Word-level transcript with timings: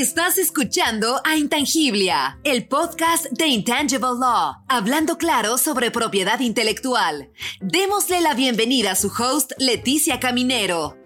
Estás 0.00 0.38
escuchando 0.38 1.20
a 1.24 1.36
Intangiblia, 1.36 2.38
el 2.42 2.66
podcast 2.66 3.26
de 3.32 3.48
Intangible 3.48 4.18
Law, 4.18 4.64
hablando 4.66 5.18
claro 5.18 5.58
sobre 5.58 5.90
propiedad 5.90 6.40
intelectual. 6.40 7.28
Démosle 7.60 8.22
la 8.22 8.32
bienvenida 8.32 8.92
a 8.92 8.94
su 8.94 9.08
host, 9.08 9.52
Leticia 9.58 10.18
Caminero. 10.18 10.96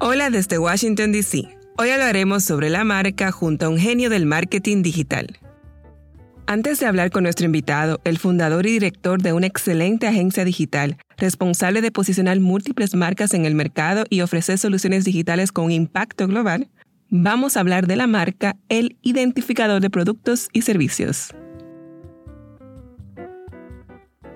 Hola 0.00 0.28
desde 0.28 0.58
Washington, 0.58 1.12
D.C. 1.12 1.48
Hoy 1.78 1.88
hablaremos 1.88 2.44
sobre 2.44 2.68
la 2.68 2.84
marca 2.84 3.32
junto 3.32 3.64
a 3.64 3.68
un 3.70 3.78
genio 3.78 4.10
del 4.10 4.26
marketing 4.26 4.82
digital. 4.82 5.38
Antes 6.46 6.80
de 6.80 6.86
hablar 6.86 7.10
con 7.10 7.22
nuestro 7.22 7.46
invitado, 7.46 8.02
el 8.04 8.18
fundador 8.18 8.66
y 8.66 8.72
director 8.72 9.22
de 9.22 9.32
una 9.32 9.46
excelente 9.46 10.06
agencia 10.06 10.44
digital, 10.44 10.98
responsable 11.16 11.80
de 11.80 11.90
posicionar 11.90 12.38
múltiples 12.38 12.94
marcas 12.94 13.32
en 13.32 13.46
el 13.46 13.54
mercado 13.54 14.04
y 14.10 14.20
ofrecer 14.20 14.58
soluciones 14.58 15.06
digitales 15.06 15.52
con 15.52 15.70
impacto 15.70 16.26
global, 16.26 16.68
vamos 17.16 17.56
a 17.56 17.60
hablar 17.60 17.86
de 17.86 17.94
la 17.94 18.08
marca 18.08 18.56
El 18.68 18.98
Identificador 19.02 19.80
de 19.80 19.88
Productos 19.88 20.48
y 20.52 20.62
Servicios. 20.62 21.32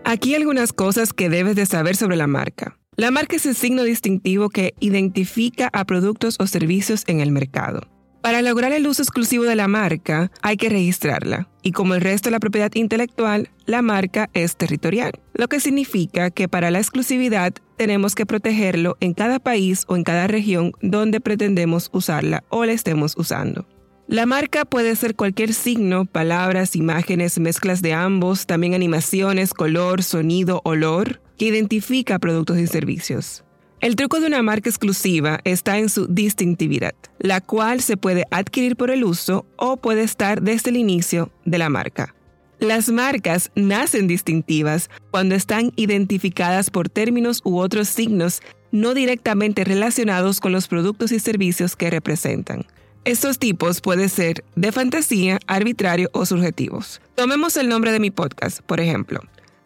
Aquí 0.04 0.36
algunas 0.36 0.72
cosas 0.72 1.12
que 1.12 1.28
debes 1.28 1.56
de 1.56 1.66
saber 1.66 1.96
sobre 1.96 2.16
la 2.16 2.28
marca. 2.28 2.78
La 2.96 3.10
marca 3.10 3.34
es 3.34 3.46
el 3.46 3.56
signo 3.56 3.82
distintivo 3.82 4.48
que 4.48 4.74
identifica 4.78 5.70
a 5.72 5.84
productos 5.86 6.36
o 6.38 6.46
servicios 6.46 7.02
en 7.08 7.18
el 7.18 7.32
mercado. 7.32 7.80
Para 8.22 8.42
lograr 8.42 8.72
el 8.72 8.86
uso 8.86 9.02
exclusivo 9.02 9.44
de 9.44 9.54
la 9.54 9.68
marca, 9.68 10.32
hay 10.42 10.56
que 10.56 10.68
registrarla, 10.68 11.48
y 11.62 11.70
como 11.70 11.94
el 11.94 12.00
resto 12.00 12.28
de 12.28 12.32
la 12.32 12.40
propiedad 12.40 12.74
intelectual, 12.74 13.48
la 13.64 13.80
marca 13.80 14.28
es 14.34 14.56
territorial, 14.56 15.12
lo 15.34 15.46
que 15.46 15.60
significa 15.60 16.30
que 16.30 16.48
para 16.48 16.70
la 16.72 16.78
exclusividad 16.78 17.54
tenemos 17.76 18.16
que 18.16 18.26
protegerlo 18.26 18.96
en 19.00 19.14
cada 19.14 19.38
país 19.38 19.84
o 19.86 19.96
en 19.96 20.02
cada 20.02 20.26
región 20.26 20.72
donde 20.82 21.20
pretendemos 21.20 21.90
usarla 21.92 22.42
o 22.48 22.64
la 22.64 22.72
estemos 22.72 23.14
usando. 23.16 23.66
La 24.08 24.26
marca 24.26 24.64
puede 24.64 24.96
ser 24.96 25.14
cualquier 25.14 25.54
signo, 25.54 26.06
palabras, 26.06 26.74
imágenes, 26.74 27.38
mezclas 27.38 27.82
de 27.82 27.92
ambos, 27.92 28.46
también 28.46 28.74
animaciones, 28.74 29.54
color, 29.54 30.02
sonido, 30.02 30.60
olor, 30.64 31.20
que 31.36 31.44
identifica 31.44 32.18
productos 32.18 32.58
y 32.58 32.66
servicios. 32.66 33.44
El 33.80 33.94
truco 33.94 34.18
de 34.18 34.26
una 34.26 34.42
marca 34.42 34.68
exclusiva 34.68 35.38
está 35.44 35.78
en 35.78 35.88
su 35.88 36.08
distintividad, 36.08 36.94
la 37.20 37.40
cual 37.40 37.80
se 37.80 37.96
puede 37.96 38.24
adquirir 38.32 38.74
por 38.74 38.90
el 38.90 39.04
uso 39.04 39.46
o 39.56 39.76
puede 39.76 40.02
estar 40.02 40.42
desde 40.42 40.70
el 40.70 40.76
inicio 40.76 41.30
de 41.44 41.58
la 41.58 41.68
marca. 41.68 42.12
Las 42.58 42.88
marcas 42.88 43.52
nacen 43.54 44.08
distintivas 44.08 44.90
cuando 45.12 45.36
están 45.36 45.72
identificadas 45.76 46.70
por 46.70 46.88
términos 46.88 47.40
u 47.44 47.58
otros 47.58 47.88
signos 47.88 48.42
no 48.72 48.94
directamente 48.94 49.62
relacionados 49.62 50.40
con 50.40 50.50
los 50.50 50.66
productos 50.66 51.12
y 51.12 51.20
servicios 51.20 51.76
que 51.76 51.88
representan. 51.88 52.66
Estos 53.04 53.38
tipos 53.38 53.80
pueden 53.80 54.08
ser 54.08 54.44
de 54.56 54.72
fantasía, 54.72 55.38
arbitrario 55.46 56.10
o 56.12 56.26
subjetivos. 56.26 57.00
Tomemos 57.14 57.56
el 57.56 57.68
nombre 57.68 57.92
de 57.92 58.00
mi 58.00 58.10
podcast, 58.10 58.60
por 58.60 58.80
ejemplo, 58.80 59.20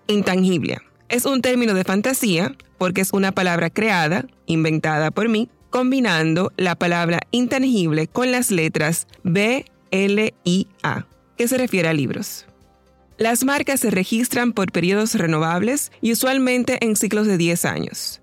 intangible. 0.06 0.78
Es 1.12 1.26
un 1.26 1.42
término 1.42 1.74
de 1.74 1.84
fantasía 1.84 2.56
porque 2.78 3.02
es 3.02 3.12
una 3.12 3.32
palabra 3.32 3.68
creada, 3.68 4.24
inventada 4.46 5.10
por 5.10 5.28
mí, 5.28 5.50
combinando 5.68 6.54
la 6.56 6.74
palabra 6.74 7.20
intangible 7.32 8.06
con 8.06 8.32
las 8.32 8.50
letras 8.50 9.06
B, 9.22 9.66
L, 9.90 10.32
I, 10.44 10.68
A, 10.82 11.04
que 11.36 11.48
se 11.48 11.58
refiere 11.58 11.90
a 11.90 11.92
libros. 11.92 12.46
Las 13.18 13.44
marcas 13.44 13.80
se 13.80 13.90
registran 13.90 14.54
por 14.54 14.72
periodos 14.72 15.14
renovables 15.14 15.92
y 16.00 16.12
usualmente 16.12 16.82
en 16.82 16.96
ciclos 16.96 17.26
de 17.26 17.36
10 17.36 17.66
años, 17.66 18.22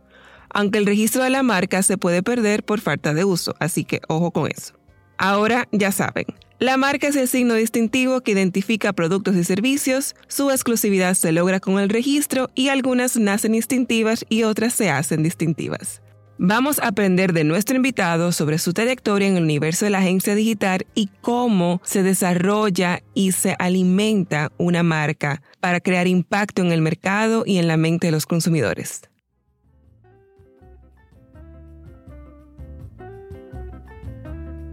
aunque 0.50 0.80
el 0.80 0.88
registro 0.88 1.22
de 1.22 1.30
la 1.30 1.44
marca 1.44 1.84
se 1.84 2.00
puede 2.00 2.24
perder 2.24 2.64
por 2.64 2.80
falta 2.80 3.14
de 3.14 3.24
uso, 3.24 3.54
así 3.60 3.84
que 3.84 4.02
ojo 4.08 4.32
con 4.32 4.50
eso. 4.50 4.74
Ahora 5.20 5.68
ya 5.72 5.92
saben, 5.92 6.26
la 6.60 6.76
marca 6.76 7.08
es 7.08 7.16
el 7.16 7.30
signo 7.30 7.54
distintivo 7.54 8.20
que 8.20 8.32
identifica 8.32 8.92
productos 8.92 9.36
y 9.36 9.46
servicios, 9.46 10.14
su 10.28 10.52
exclusividad 10.52 11.14
se 11.14 11.32
logra 11.32 11.62
con 11.62 11.80
el 11.80 11.88
registro 11.88 12.50
y 12.54 12.68
algunas 12.68 13.16
nacen 13.16 13.54
distintivas 13.54 14.26
y 14.28 14.44
otras 14.44 14.74
se 14.74 14.90
hacen 14.90 15.24
distintivas. 15.24 16.02
Vamos 16.38 16.80
a 16.80 16.88
aprender 16.88 17.34
de 17.34 17.44
nuestro 17.44 17.76
invitado 17.76 18.32
sobre 18.32 18.60
su 18.60 18.74
trayectoria 18.74 19.28
en 19.28 19.38
el 19.38 19.44
universo 19.44 19.86
de 19.86 19.92
la 19.92 20.00
agencia 20.00 20.36
digital 20.36 20.86
y 20.96 21.10
cómo 21.22 21.82
se 21.84 22.04
desarrolla 22.04 23.04
y 23.14 23.32
se 23.32 23.56
alimenta 23.60 24.52
una 24.58 24.84
marca 24.84 25.42
para 25.60 25.80
crear 25.80 26.08
impacto 26.08 26.62
en 26.62 26.72
el 26.72 26.82
mercado 26.82 27.44
y 27.46 27.58
en 27.58 27.68
la 27.68 27.78
mente 27.78 28.08
de 28.08 28.12
los 28.12 28.26
consumidores. 28.26 29.02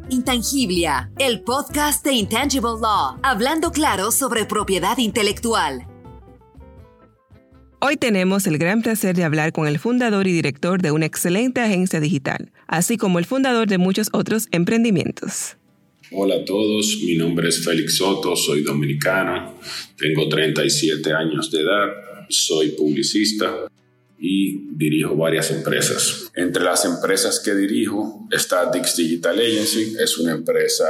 Intangiblia, 0.09 1.11
el 1.19 1.41
podcast 1.41 2.05
de 2.05 2.13
Intangible 2.13 2.79
Law, 2.81 3.19
hablando 3.25 3.73
claro 3.73 4.13
sobre 4.13 4.45
propiedad 4.45 4.97
intelectual. 4.99 5.85
Hoy 7.81 7.97
tenemos 7.97 8.47
el 8.47 8.57
gran 8.59 8.83
placer 8.83 9.17
de 9.17 9.25
hablar 9.25 9.53
con 9.53 9.67
el 9.67 9.81
fundador 9.81 10.29
y 10.29 10.33
director 10.33 10.81
de 10.81 10.93
una 10.93 11.07
excelente 11.07 11.61
agencia 11.61 11.99
digital, 11.99 12.53
así 12.69 12.97
como 12.97 13.19
el 13.19 13.25
fundador 13.25 13.67
de 13.67 13.79
muchos 13.79 14.09
otros 14.13 14.47
emprendimientos. 14.53 15.57
Hola 16.13 16.37
a 16.37 16.45
todos, 16.45 16.99
mi 17.05 17.17
nombre 17.17 17.49
es 17.49 17.65
Félix 17.65 17.97
Soto, 17.97 18.37
soy 18.37 18.63
dominicano, 18.63 19.59
tengo 19.99 20.29
37 20.29 21.13
años 21.13 21.51
de 21.51 21.63
edad, 21.63 21.89
soy 22.29 22.71
publicista, 22.71 23.67
y 24.19 24.69
dirijo 24.77 25.17
varias 25.17 25.51
empresas. 25.51 26.31
Entre 26.35 26.63
las 26.63 26.85
empresas 26.85 27.41
que 27.41 27.55
dirijo 27.55 28.27
está 28.31 28.71
Dix 28.71 28.97
Digital 28.97 29.39
Agency, 29.39 29.97
es 29.99 30.19
una 30.19 30.33
empresa, 30.33 30.87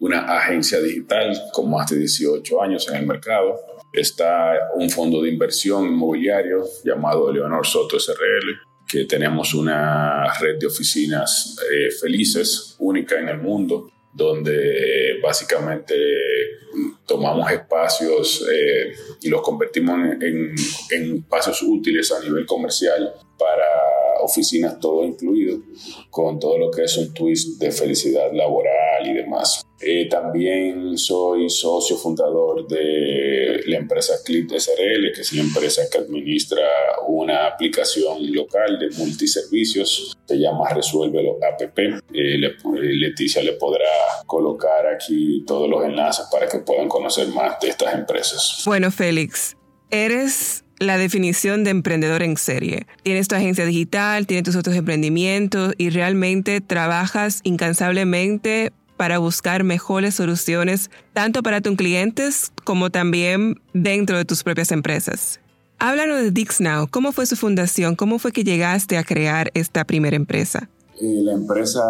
una 0.00 0.20
agencia 0.38 0.80
digital 0.80 1.36
con 1.52 1.70
más 1.70 1.90
de 1.90 1.98
18 1.98 2.62
años 2.62 2.88
en 2.88 2.96
el 2.96 3.06
mercado. 3.06 3.56
Está 3.92 4.70
un 4.74 4.90
fondo 4.90 5.22
de 5.22 5.30
inversión 5.30 5.86
inmobiliario 5.86 6.64
llamado 6.84 7.32
Leonor 7.32 7.66
Soto 7.66 7.98
SRL, 7.98 8.60
que 8.86 9.04
tenemos 9.04 9.54
una 9.54 10.32
red 10.40 10.58
de 10.58 10.66
oficinas 10.66 11.56
eh, 11.72 11.90
felices, 12.00 12.76
única 12.78 13.18
en 13.18 13.28
el 13.28 13.38
mundo, 13.38 13.90
donde 14.12 15.18
básicamente 15.22 15.94
tomamos 17.08 17.50
espacios 17.50 18.46
eh, 18.52 18.92
y 19.22 19.28
los 19.28 19.40
convertimos 19.42 19.98
en, 20.20 20.54
espacios 21.16 21.62
útiles 21.62 22.12
a 22.12 22.20
nivel 22.20 22.46
comercial 22.46 23.12
para 23.36 24.20
oficinas 24.20 24.78
todo 24.78 25.04
incluido, 25.04 25.58
con 26.10 26.38
todo 26.38 26.58
lo 26.58 26.70
que 26.70 26.84
es 26.84 26.96
un 26.98 27.12
twist 27.14 27.58
de 27.58 27.72
felicidad 27.72 28.30
laboral 28.32 28.67
y 29.06 29.12
demás. 29.14 29.64
Eh, 29.80 30.08
también 30.08 30.98
soy 30.98 31.48
socio 31.48 31.96
fundador 31.96 32.66
de 32.66 33.62
la 33.66 33.76
empresa 33.76 34.14
Clip 34.24 34.50
SRL, 34.50 35.12
que 35.14 35.20
es 35.20 35.32
la 35.32 35.42
empresa 35.42 35.82
que 35.90 35.98
administra 35.98 36.66
una 37.06 37.46
aplicación 37.46 38.32
local 38.32 38.78
de 38.78 38.90
multiservicios, 38.96 40.16
se 40.26 40.36
llama 40.36 40.70
Resuélvelo 40.74 41.38
App. 41.42 41.60
Eh, 41.78 42.00
eh, 42.12 42.50
Leticia 42.74 43.42
le 43.42 43.52
podrá 43.52 43.84
colocar 44.26 44.86
aquí 44.86 45.44
todos 45.46 45.70
los 45.70 45.84
enlaces 45.84 46.26
para 46.32 46.48
que 46.48 46.58
puedan 46.58 46.88
conocer 46.88 47.28
más 47.28 47.60
de 47.60 47.68
estas 47.68 47.94
empresas. 47.94 48.62
Bueno, 48.66 48.90
Félix, 48.90 49.56
eres 49.90 50.64
la 50.80 50.98
definición 50.98 51.64
de 51.64 51.70
emprendedor 51.70 52.22
en 52.22 52.36
serie. 52.36 52.86
Tienes 53.02 53.28
tu 53.28 53.34
agencia 53.34 53.64
digital, 53.64 54.26
tienes 54.26 54.44
tus 54.44 54.56
otros 54.56 54.76
emprendimientos 54.76 55.74
y 55.76 55.90
realmente 55.90 56.60
trabajas 56.60 57.40
incansablemente 57.44 58.72
para 58.98 59.16
buscar 59.16 59.64
mejores 59.64 60.16
soluciones 60.16 60.90
tanto 61.14 61.42
para 61.42 61.62
tus 61.62 61.76
clientes 61.76 62.52
como 62.64 62.90
también 62.90 63.62
dentro 63.72 64.18
de 64.18 64.26
tus 64.26 64.42
propias 64.42 64.70
empresas. 64.72 65.40
Háblanos 65.78 66.20
de 66.20 66.32
DixNow. 66.32 66.88
¿Cómo 66.88 67.12
fue 67.12 67.24
su 67.24 67.36
fundación? 67.36 67.94
¿Cómo 67.94 68.18
fue 68.18 68.32
que 68.32 68.44
llegaste 68.44 68.98
a 68.98 69.04
crear 69.04 69.50
esta 69.54 69.84
primera 69.84 70.16
empresa? 70.16 70.68
La 71.00 71.32
empresa 71.32 71.82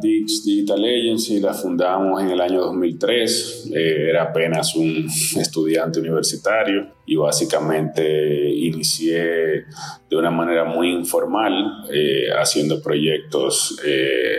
Dix 0.00 0.44
Digital 0.44 0.84
Agency 0.84 1.40
la 1.40 1.54
fundamos 1.54 2.22
en 2.22 2.30
el 2.30 2.40
año 2.40 2.60
2003. 2.60 3.70
Eh, 3.74 4.08
era 4.10 4.24
apenas 4.24 4.74
un 4.74 5.06
estudiante 5.36 6.00
universitario 6.00 6.88
y 7.06 7.16
básicamente 7.16 8.50
inicié 8.50 9.64
de 10.08 10.16
una 10.16 10.30
manera 10.30 10.64
muy 10.64 10.90
informal 10.90 11.84
eh, 11.90 12.26
haciendo 12.38 12.82
proyectos 12.82 13.80
eh, 13.84 14.36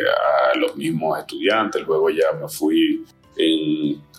a 0.54 0.58
los 0.58 0.76
mismos 0.76 1.18
estudiantes. 1.18 1.82
Luego 1.86 2.10
ya 2.10 2.38
me 2.40 2.48
fui 2.48 3.04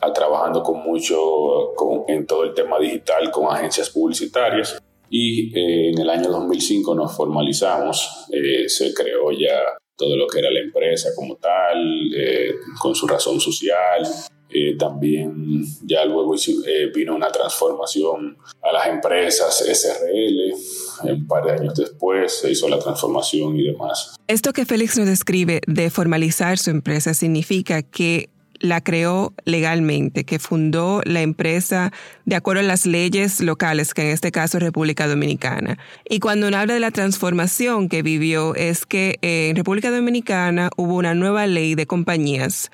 a 0.01 0.13
trabajando 0.13 0.61
con 0.61 0.83
mucho 0.83 1.73
en 2.09 2.27
todo 2.27 2.43
el 2.43 2.53
tema 2.53 2.81
digital 2.81 3.31
con 3.31 3.55
agencias 3.55 3.89
publicitarias 3.91 4.83
y 5.09 5.57
en 5.57 6.01
el 6.01 6.11
año 6.11 6.29
2005 6.31 6.97
nos 6.97 7.17
formalizamos, 7.17 8.27
se 8.67 8.93
creó 8.93 9.31
ya 9.31 9.79
todo 9.97 10.17
lo 10.17 10.27
que 10.27 10.41
era 10.41 10.51
la 10.51 10.61
empresa 10.61 11.11
como 11.15 11.37
tal, 11.37 12.13
eh, 12.15 12.55
con 12.81 12.95
su 12.95 13.07
razón 13.07 13.41
social. 13.41 14.07
Eh, 14.51 14.77
también 14.79 15.65
ya 15.85 16.05
luego 16.05 16.37
eh, 16.37 16.91
vino 16.95 17.17
una 17.17 17.33
transformación 17.33 18.37
a 18.63 18.73
las 18.73 18.87
empresas 18.87 19.65
SRL. 19.67 21.11
Un 21.11 21.27
par 21.27 21.45
de 21.45 21.53
años 21.53 21.75
después 21.75 22.41
se 22.41 22.53
hizo 22.53 22.69
la 22.69 22.79
transformación 22.79 23.59
y 23.59 23.65
demás. 23.65 24.15
Esto 24.29 24.53
que 24.53 24.65
Félix 24.65 24.97
nos 24.97 25.09
describe 25.09 25.61
de 25.67 25.91
formalizar 25.91 26.59
su 26.59 26.71
empresa 26.71 27.15
significa 27.15 27.83
que 27.83 28.31
la 28.65 28.81
creó 28.81 29.35
legalmente, 29.45 30.25
que 30.25 30.39
fundó 30.39 31.03
la 31.05 31.21
empresa 31.21 31.93
de 32.25 32.35
acuerdo 32.35 32.61
a 32.61 32.65
las 32.65 32.87
leyes 32.87 33.41
locales, 33.41 33.93
que 33.93 34.01
en 34.01 34.09
este 34.09 34.33
caso 34.33 34.57
es 34.57 34.63
República 34.63 35.07
Dominicana. 35.07 35.79
Y 36.09 36.19
cuando 36.19 36.49
uno 36.49 36.57
habla 36.57 36.73
de 36.73 36.81
la 36.81 36.91
transformación 36.91 37.91
que 37.91 38.03
vivió, 38.03 38.55
es 38.55 38.87
que 38.87 39.19
en 39.21 39.55
República 39.55 39.91
Dominicana 39.91 40.71
hubo 40.79 40.95
una 40.95 41.15
nueva 41.15 41.47
ley 41.47 41.75
de 41.75 41.87
compañías 41.87 42.71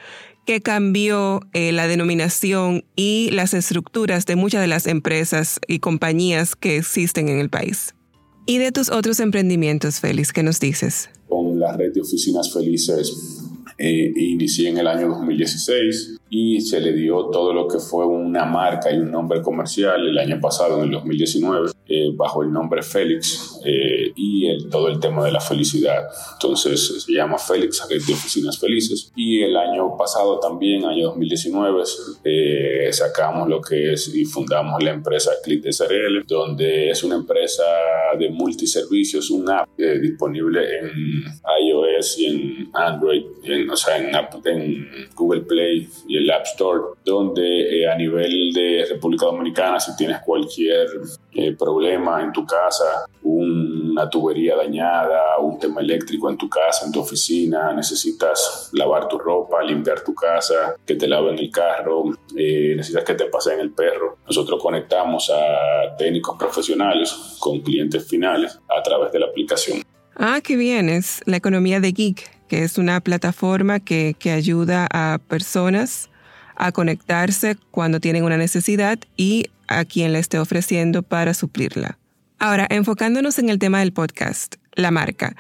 que 0.47 0.61
cambió 0.61 1.41
eh, 1.55 1.73
la 1.73 1.89
denominación 1.89 2.85
y 2.95 3.31
las 3.33 3.53
estructuras 3.53 4.27
de 4.27 4.37
muchas 4.37 4.61
de 4.61 4.69
las 4.69 4.87
empresas 4.87 5.59
y 5.67 5.81
compañías 5.81 6.55
que 6.55 6.77
existen 6.77 7.29
en 7.29 7.41
el 7.41 7.51
país. 7.51 7.97
¿Y 8.47 8.59
de 8.59 8.71
tus 8.71 8.91
otros 8.91 9.19
emprendimientos, 9.19 9.99
Félix, 9.99 10.33
qué 10.33 10.45
nos 10.45 10.61
dices? 10.61 11.11
Con 11.29 11.59
la 11.59 11.77
red 11.77 11.93
de 11.93 12.01
oficinas 12.01 12.53
felices 12.53 13.13
eh, 13.81 14.13
inicié 14.15 14.69
en 14.69 14.79
el 14.79 14.87
año 14.87 15.09
2016 15.09 16.20
y 16.33 16.61
se 16.61 16.81
le 16.81 16.93
dio 16.93 17.27
todo 17.27 17.53
lo 17.53 17.67
que 17.67 17.81
fue 17.81 18.07
una 18.07 18.45
marca 18.45 18.93
y 18.93 18.99
un 18.99 19.11
nombre 19.11 19.43
comercial 19.43 20.07
el 20.07 20.17
año 20.17 20.41
pasado, 20.41 20.79
en 20.79 20.85
el 20.85 20.91
2019, 20.93 21.71
eh, 21.89 22.13
bajo 22.15 22.45
el 22.45 22.53
nombre 22.53 22.83
Félix 22.83 23.59
eh, 23.65 24.13
y 24.15 24.47
el, 24.47 24.71
todo 24.71 24.87
el 24.87 25.01
tema 25.01 25.25
de 25.25 25.33
la 25.33 25.41
felicidad. 25.41 26.05
Entonces 26.35 27.03
se 27.05 27.13
llama 27.13 27.37
Félix, 27.37 27.85
Red 27.91 28.03
de 28.07 28.13
Oficinas 28.13 28.61
Felices. 28.61 29.11
Y 29.17 29.43
el 29.43 29.57
año 29.57 29.97
pasado 29.97 30.39
también, 30.39 30.85
año 30.85 31.07
2019, 31.07 31.83
eh, 32.23 32.89
sacamos 32.93 33.49
lo 33.49 33.61
que 33.61 33.95
es 33.95 34.15
y 34.15 34.25
fundamos 34.25 34.81
la 34.85 34.93
empresa 34.93 35.33
Click 35.43 35.67
SRL, 35.69 36.25
donde 36.29 36.91
es 36.91 37.03
una 37.03 37.17
empresa 37.17 37.65
de 38.17 38.31
multiservicios, 38.31 39.31
una 39.31 39.63
app 39.63 39.69
disponible 39.77 40.61
en 40.79 41.25
iOS 41.65 42.19
y 42.19 42.27
en 42.27 42.71
Android, 42.73 43.25
o 43.69 43.77
sea, 43.77 43.99
en, 43.99 44.15
en 44.45 45.09
Google 45.17 45.41
Play 45.41 45.89
y 46.07 46.20
el 46.21 46.31
App 46.31 46.47
Store, 46.47 46.81
donde 47.05 47.87
a 47.89 47.95
nivel 47.97 48.53
de 48.53 48.87
República 48.89 49.27
Dominicana, 49.27 49.81
si 49.81 49.97
tienes 49.97 50.21
cualquier 50.21 50.89
problema 51.59 52.23
en 52.23 52.33
tu 52.33 52.45
casa, 52.45 53.07
una 53.23 54.09
tubería 54.09 54.57
dañada, 54.57 55.39
un 55.39 55.59
tema 55.59 55.81
eléctrico 55.81 56.31
en 56.31 56.37
tu 56.37 56.49
casa, 56.49 56.87
en 56.87 56.93
tu 56.93 57.01
oficina, 57.01 57.73
necesitas 57.73 58.71
lavar 58.73 59.09
tu 59.09 59.19
ropa, 59.19 59.63
limpiar 59.63 60.03
tu 60.03 60.15
casa, 60.15 60.77
que 60.85 60.95
te 60.95 61.07
laven 61.09 61.39
el 61.39 61.51
carro, 61.51 62.05
eh, 62.37 62.75
necesitas 62.77 63.05
que 63.05 63.15
te 63.15 63.27
pasen 63.27 63.61
el 63.61 63.73
perro. 63.73 64.19
Nosotros 64.27 64.63
conectamos 64.63 65.31
a 65.31 65.97
técnicos 65.97 66.37
profesionales 66.39 67.37
con 67.39 67.61
clientes 67.61 68.07
finales 68.07 68.59
a 68.69 68.83
través 68.83 69.13
de 69.13 69.21
la 69.21 69.27
aplicación. 69.27 69.83
Ah, 70.17 70.41
qué 70.43 70.57
bien, 70.57 70.89
es 70.89 71.23
la 71.25 71.39
economía 71.39 71.81
de 71.81 71.93
Geek, 71.93 72.40
que 72.51 72.65
es 72.65 72.79
una 72.79 73.01
plataforma 73.01 73.79
que, 73.79 74.17
que 74.19 74.33
ayuda 74.33 74.89
a 74.93 75.21
personas 75.29 76.11
a 76.57 76.73
conectarse 76.73 77.57
cuando 77.71 78.01
tienen 78.01 78.25
una 78.25 78.37
necesidad 78.37 78.99
y 79.17 79.47
a 79.69 79.85
quien 79.85 80.13
la 80.13 80.19
esté 80.19 80.41
ofreciendo 80.41 81.05
para 81.05 81.33
suplirla. 81.33 81.97
Ahora, 82.41 82.67
enfocándonos 82.69 83.39
en 83.39 83.51
el 83.51 83.61
tema 83.61 83.79
del 83.79 83.93
podcast, 83.93 84.57
la 84.75 84.91
marca. 84.91 85.37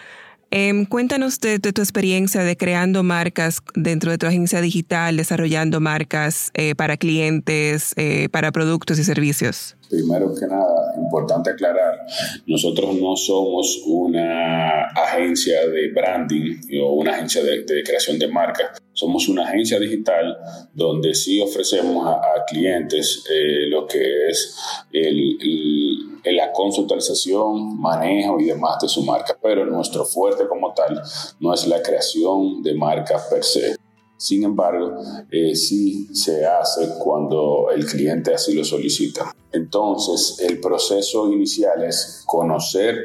Em, 0.52 0.84
cuéntanos 0.84 1.38
de, 1.38 1.60
tu 1.60 1.80
experiencia 1.80 2.42
de 2.42 2.56
creando 2.56 3.04
marcas 3.04 3.60
dentro 3.76 4.10
de 4.10 4.18
tu 4.18 4.26
agencia 4.26 4.60
digital, 4.60 5.16
desarrollando 5.16 5.78
marcas 5.78 6.50
eh, 6.54 6.74
para 6.74 6.96
clientes, 6.96 7.94
eh, 7.96 8.28
para 8.30 8.50
productos 8.50 8.98
y 8.98 9.04
servicios. 9.04 9.76
Primero 9.88 10.34
que 10.34 10.46
nada, 10.48 10.92
importante 10.96 11.50
aclarar, 11.50 12.00
nosotros 12.46 12.96
no 12.96 13.14
somos 13.14 13.80
una 13.86 14.86
agencia 14.86 15.68
de 15.68 15.92
branding 15.92 16.56
o 16.82 16.94
una 16.94 17.12
agencia 17.12 17.44
de, 17.44 17.64
creación 17.84 18.18
de 18.18 18.26
marcas. 18.26 18.82
Somos 18.92 19.28
una 19.28 19.44
agencia 19.48 19.78
digital 19.78 20.36
donde 20.74 21.14
sí 21.14 21.40
ofrecemos 21.40 22.08
a, 22.08 22.44
clientes 22.48 23.24
eh, 23.30 23.68
lo 23.68 23.86
que 23.86 24.28
es 24.28 24.56
el 24.92 25.99
la 26.24 26.52
consultalización, 26.52 27.80
manejo 27.80 28.40
y 28.40 28.44
demás 28.44 28.78
de 28.80 28.88
su 28.88 29.02
marca, 29.04 29.36
pero 29.40 29.66
nuestro 29.66 30.04
fuerte 30.04 30.46
como 30.48 30.72
tal 30.72 31.00
no 31.40 31.54
es 31.54 31.66
la 31.66 31.82
creación 31.82 32.62
de 32.62 32.74
marca 32.74 33.20
per 33.30 33.44
se. 33.44 33.76
Sin 34.20 34.44
embargo, 34.44 34.98
eh, 35.30 35.56
sí 35.56 36.14
se 36.14 36.44
hace 36.44 36.90
cuando 36.98 37.70
el 37.74 37.86
cliente 37.86 38.34
así 38.34 38.52
lo 38.52 38.66
solicita. 38.66 39.34
Entonces, 39.50 40.38
el 40.46 40.60
proceso 40.60 41.32
inicial 41.32 41.82
es 41.84 42.22
conocer 42.26 42.98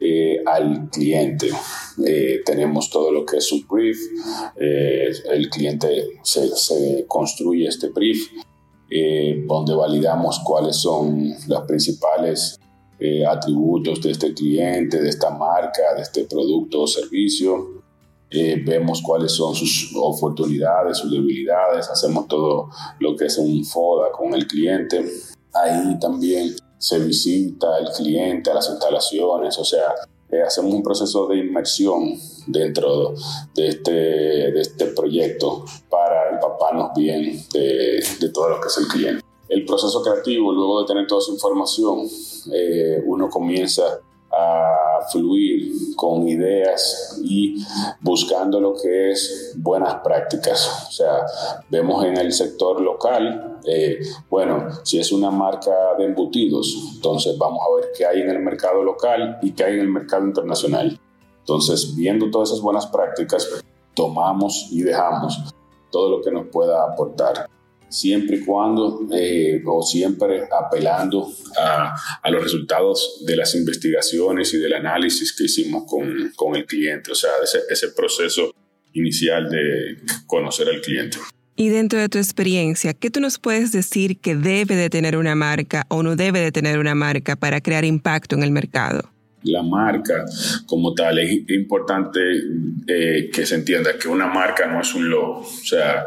eh, 0.00 0.42
al 0.46 0.88
cliente. 0.88 1.50
Eh, 2.06 2.40
tenemos 2.46 2.88
todo 2.88 3.12
lo 3.12 3.26
que 3.26 3.36
es 3.36 3.52
un 3.52 3.66
brief. 3.68 3.98
el 4.56 5.50
cliente 5.50 6.18
se 6.22 7.04
construye 7.06 7.68
este 7.68 7.90
brief 7.90 8.30
donde 9.46 9.74
validamos 9.74 10.40
cuáles 10.44 10.76
son 10.76 11.34
las 11.48 11.62
principales 11.62 12.58
eh, 13.06 13.26
atributos 13.26 14.00
de 14.00 14.12
este 14.12 14.32
cliente, 14.32 15.02
de 15.02 15.08
esta 15.08 15.28
marca, 15.30 15.94
de 15.96 16.02
este 16.02 16.24
producto 16.24 16.82
o 16.82 16.86
servicio. 16.86 17.82
Eh, 18.30 18.62
vemos 18.64 19.02
cuáles 19.02 19.32
son 19.32 19.54
sus 19.54 19.92
oportunidades, 19.96 20.98
sus 20.98 21.10
debilidades, 21.10 21.90
hacemos 21.90 22.28
todo 22.28 22.70
lo 23.00 23.16
que 23.16 23.26
es 23.26 23.36
un 23.36 23.64
FODA 23.64 24.12
con 24.12 24.32
el 24.32 24.46
cliente. 24.46 25.04
Ahí 25.52 25.98
también 25.98 26.54
se 26.78 27.00
visita 27.00 27.78
el 27.78 27.88
cliente 27.90 28.50
a 28.50 28.54
las 28.54 28.70
instalaciones, 28.70 29.58
o 29.58 29.64
sea, 29.64 29.92
eh, 30.30 30.42
hacemos 30.42 30.72
un 30.72 30.82
proceso 30.82 31.26
de 31.26 31.38
inmersión 31.38 32.14
dentro 32.46 33.14
de 33.54 33.68
este, 33.68 33.92
de 33.92 34.60
este 34.60 34.86
proyecto 34.86 35.64
para 35.90 36.13
empaparnos 36.54 36.90
bien 36.94 37.40
de, 37.52 38.04
de 38.20 38.28
todo 38.30 38.48
lo 38.50 38.60
que 38.60 38.68
es 38.68 38.78
el 38.78 38.88
cliente. 38.88 39.24
El 39.48 39.64
proceso 39.64 40.02
creativo, 40.02 40.52
luego 40.52 40.80
de 40.80 40.86
tener 40.86 41.06
toda 41.06 41.20
esa 41.20 41.32
información, 41.32 42.06
eh, 42.52 43.02
uno 43.04 43.28
comienza 43.28 44.00
a 44.32 45.06
fluir 45.12 45.94
con 45.94 46.26
ideas 46.26 47.20
y 47.22 47.62
buscando 48.00 48.58
lo 48.58 48.74
que 48.74 49.12
es 49.12 49.54
buenas 49.56 49.96
prácticas. 50.02 50.88
O 50.88 50.92
sea, 50.92 51.24
vemos 51.68 52.04
en 52.04 52.16
el 52.16 52.32
sector 52.32 52.80
local, 52.80 53.60
eh, 53.64 54.00
bueno, 54.30 54.68
si 54.82 54.98
es 54.98 55.12
una 55.12 55.30
marca 55.30 55.94
de 55.98 56.06
embutidos, 56.06 56.74
entonces 56.94 57.36
vamos 57.38 57.60
a 57.60 57.76
ver 57.76 57.90
qué 57.96 58.06
hay 58.06 58.22
en 58.22 58.30
el 58.30 58.40
mercado 58.40 58.82
local 58.82 59.38
y 59.42 59.52
qué 59.52 59.64
hay 59.64 59.74
en 59.74 59.80
el 59.80 59.88
mercado 59.88 60.26
internacional. 60.26 60.98
Entonces, 61.40 61.94
viendo 61.94 62.30
todas 62.30 62.48
esas 62.48 62.62
buenas 62.62 62.86
prácticas, 62.86 63.46
tomamos 63.94 64.68
y 64.72 64.82
dejamos 64.82 65.54
todo 65.94 66.16
lo 66.16 66.20
que 66.20 66.32
nos 66.32 66.48
pueda 66.48 66.82
aportar 66.82 67.46
siempre 67.88 68.38
y 68.38 68.44
cuando 68.44 69.06
eh, 69.12 69.62
o 69.64 69.80
siempre 69.80 70.48
apelando 70.50 71.30
a, 71.56 71.94
a, 72.20 72.30
los 72.30 72.42
resultados 72.42 73.22
de 73.24 73.36
las 73.36 73.54
investigaciones 73.54 74.52
y 74.54 74.58
del 74.58 74.72
análisis 74.72 75.32
que 75.32 75.44
hicimos 75.44 75.84
con, 75.86 76.32
con 76.34 76.56
el 76.56 76.66
cliente, 76.66 77.12
o 77.12 77.14
sea, 77.14 77.30
ese, 77.40 77.60
ese 77.70 77.90
proceso 77.90 78.52
inicial 78.94 79.48
de 79.48 79.98
conocer 80.26 80.68
al 80.68 80.80
cliente. 80.80 81.18
Y 81.54 81.68
dentro 81.68 82.00
de 82.00 82.08
tu 82.08 82.18
experiencia, 82.18 82.92
¿qué 82.92 83.10
tú 83.10 83.20
nos 83.20 83.38
puedes 83.38 83.70
decir 83.70 84.18
que 84.18 84.34
debe 84.34 84.74
de 84.74 84.90
tener 84.90 85.16
una 85.16 85.36
marca 85.36 85.86
o 85.88 86.02
no 86.02 86.16
debe 86.16 86.40
de 86.40 86.50
tener 86.50 86.80
una 86.80 86.96
marca 86.96 87.36
para 87.36 87.60
crear 87.60 87.84
impacto 87.84 88.34
en 88.34 88.42
el 88.42 88.50
mercado? 88.50 89.13
La 89.44 89.62
marca 89.62 90.24
como 90.66 90.94
tal, 90.94 91.18
es 91.18 91.48
importante 91.50 92.20
eh, 92.86 93.30
que 93.32 93.46
se 93.46 93.56
entienda 93.56 93.98
que 93.98 94.08
una 94.08 94.26
marca 94.26 94.66
no 94.66 94.80
es 94.80 94.94
un 94.94 95.08
logo, 95.08 95.40
o 95.40 95.64
sea, 95.64 96.06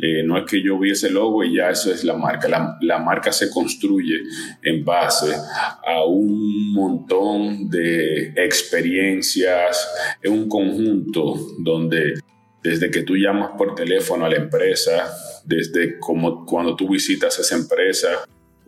eh, 0.00 0.22
no 0.22 0.38
es 0.38 0.44
que 0.48 0.62
yo 0.62 0.78
vi 0.78 0.92
ese 0.92 1.10
logo 1.10 1.42
y 1.42 1.56
ya 1.56 1.70
eso 1.70 1.92
es 1.92 2.04
la 2.04 2.14
marca. 2.14 2.78
La, 2.80 2.98
marca 3.00 3.32
se 3.32 3.50
construye 3.50 4.22
en 4.62 4.84
base 4.84 5.34
a 5.84 6.04
un 6.04 6.72
montón 6.72 7.68
de 7.68 8.28
experiencias, 8.36 9.88
en 10.22 10.32
un 10.32 10.48
conjunto 10.48 11.34
donde 11.58 12.14
desde 12.62 12.90
que 12.90 13.02
tú 13.02 13.16
llamas 13.16 13.50
por 13.58 13.74
teléfono 13.74 14.24
a 14.24 14.28
la 14.28 14.36
empresa, 14.36 15.12
desde 15.44 15.98
como 15.98 16.44
cuando 16.46 16.76
tú 16.76 16.88
visitas 16.88 17.36
esa 17.38 17.56
empresa 17.56 18.08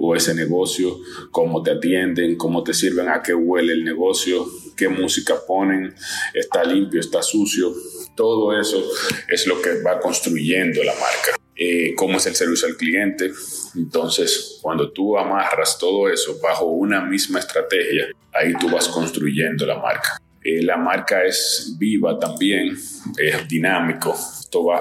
o 0.01 0.17
ese 0.17 0.35
negocio, 0.35 0.99
cómo 1.31 1.63
te 1.63 1.73
atienden, 1.73 2.37
cómo 2.37 2.65
te 2.65 2.75
sirven, 2.75 3.09
a 3.09 3.23
qué 3.23 3.35
huele 3.35 3.75
el 3.75 3.85
negocio, 3.85 4.47
qué 4.77 4.89
música 4.89 5.35
ponen, 5.47 5.95
está 6.35 6.65
limpio, 6.65 6.99
está 6.99 7.23
sucio 7.23 7.75
todo 8.21 8.59
eso 8.61 8.85
es 9.29 9.47
lo 9.47 9.63
que 9.63 9.81
va 9.83 9.99
construyendo 9.99 10.85
la 10.85 10.93
marca. 10.93 11.41
Eh, 11.57 11.95
cómo 11.95 12.19
es 12.19 12.27
el 12.27 12.35
servicio 12.35 12.69
al 12.69 12.77
cliente. 12.77 13.33
Entonces, 13.75 14.59
cuando 14.61 14.93
tú 14.93 15.17
amarras 15.17 15.79
todo 15.79 16.07
eso 16.07 16.39
bajo 16.43 16.67
una 16.67 17.01
misma 17.01 17.39
estrategia, 17.39 18.09
ahí 18.35 18.53
tú 18.61 18.69
vas 18.69 18.89
construyendo 18.89 19.65
la 19.65 19.79
marca. 19.79 20.19
Eh, 20.45 20.63
la 20.63 20.77
marca 20.77 21.25
es 21.25 21.75
viva 21.79 22.19
también, 22.19 22.77
es 23.17 23.49
dinámico. 23.49 24.15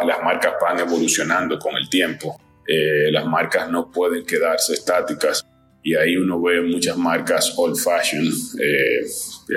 las 0.06 0.22
marcas 0.22 0.56
van 0.62 0.80
evolucionando 0.80 1.58
con 1.60 1.78
el 1.78 1.90
tiempo. 1.90 2.38
Eh, 2.72 3.12
las 3.12 3.26
marcas 3.26 3.72
no 3.72 3.92
pueden 3.92 4.26
quedarse 4.26 4.74
estáticas. 4.74 5.46
Y 5.82 5.96
ahí 5.96 6.18
uno 6.18 6.42
ve 6.42 6.62
muchas 6.62 6.98
marcas 6.98 7.54
old 7.58 7.78
fashion. 7.78 8.30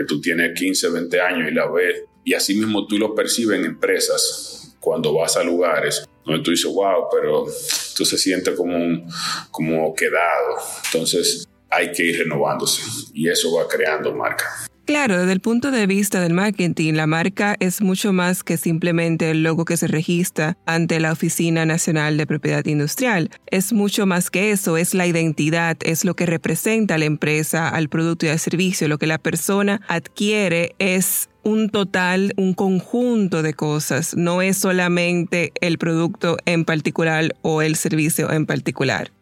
tú 0.07 0.21
tienes 0.21 0.59
15, 0.59 0.89
20 0.89 1.21
años 1.21 1.51
y 1.51 1.55
la 1.55 1.71
ves 1.71 2.05
y 2.25 2.35
así 2.35 2.55
mismo 2.55 2.87
tú 2.87 2.99
lo 2.99 3.15
percibes 3.15 3.59
en 3.59 3.65
empresas 3.65 4.77
cuando 4.81 5.13
vas 5.15 5.37
a 5.37 5.43
lugares 5.43 6.05
donde 6.25 6.43
tú 6.43 6.53
dices, 6.53 6.71
wow, 6.73 7.09
pero 7.13 7.47
tú 7.97 8.05
se 8.05 8.17
siente 8.17 8.55
como, 8.55 8.79
como 9.51 9.93
quedado. 9.95 10.57
Entonces 10.87 11.49
hay 11.69 11.91
que 11.91 12.05
ir 12.05 12.19
renovándose 12.19 12.83
y 13.13 13.29
eso 13.29 13.53
va 13.55 13.67
creando 13.67 14.15
marca. 14.15 14.47
Claro, 14.85 15.17
desde 15.17 15.33
el 15.33 15.41
punto 15.41 15.71
de 15.71 15.87
vista 15.87 16.21
del 16.21 16.33
marketing, 16.33 16.95
la 16.95 17.07
marca 17.07 17.55
es 17.61 17.81
mucho 17.81 18.13
más 18.13 18.43
que 18.43 18.57
simplemente 18.57 19.31
el 19.31 19.45
logo 19.45 19.65
que 19.65 19.77
se 19.77 19.87
registra 19.87 20.59
ante 20.67 20.99
la 20.99 21.13
Oficina 21.13 21.65
Nacional 21.65 22.17
de 22.17 22.27
Propiedad 22.27 22.67
Industrial. 22.67 23.31
Es 23.47 23.73
mucho 23.73 24.07
más 24.07 24.29
que 24.29 24.51
eso, 24.51 24.77
es 24.77 24.93
la 24.93 25.07
identidad, 25.07 25.77
es 25.85 26.05
lo 26.05 26.17
que 26.17 26.27
representa 26.27 26.97
a 26.97 26.99
la 26.99 27.05
empresa, 27.05 27.69
al 27.69 27.89
producto 27.89 28.27
y 28.27 28.31
al 28.31 28.41
servicio. 28.41 28.89
Lo 28.89 28.99
que 28.99 29.07
la 29.07 29.19
persona 29.19 29.81
adquiere 29.87 30.75
es 30.81 31.29
un 31.45 31.71
total, 31.71 32.33
un 32.37 32.53
conjunto 32.53 33.43
de 33.43 33.55
cosas, 33.55 34.17
no 34.17 34.43
es 34.43 34.59
solamente 34.59 35.53
el 35.61 35.79
producto 35.79 36.39
en 36.45 36.65
particular 36.65 37.37
o 37.43 37.63
el 37.63 37.77
servicio 37.77 38.33
en 38.33 38.47
particular. 38.47 39.13